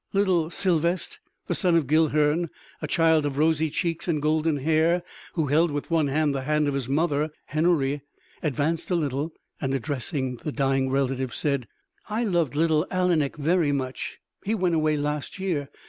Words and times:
Little 0.13 0.49
Sylvest, 0.49 1.19
the 1.45 1.53
son 1.53 1.75
of 1.75 1.85
Guilhern, 1.85 2.49
a 2.81 2.87
child 2.87 3.23
of 3.23 3.37
rosy 3.37 3.69
cheeks 3.69 4.07
and 4.07 4.19
golden 4.19 4.57
hair, 4.57 5.03
who 5.33 5.45
held 5.45 5.69
with 5.69 5.91
one 5.91 6.07
hand 6.07 6.33
the 6.33 6.41
hand 6.41 6.67
of 6.67 6.73
his 6.73 6.89
mother 6.89 7.29
Henory, 7.53 8.01
advanced 8.41 8.89
a 8.89 8.95
little 8.95 9.31
and 9.61 9.75
addressing 9.75 10.37
the 10.37 10.51
dying 10.51 10.89
relative 10.89 11.35
said: 11.35 11.67
"I 12.09 12.23
loved 12.23 12.55
little 12.55 12.87
Alanik 12.89 13.35
very 13.37 13.71
much; 13.71 14.17
he 14.43 14.55
went 14.55 14.73
away 14.73 14.97
last 14.97 15.37
year.... 15.37 15.69